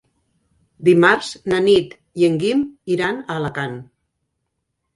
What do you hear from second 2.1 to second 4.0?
i en Guim iran a Alacant.